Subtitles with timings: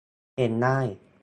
[0.37, 0.79] เห็นได้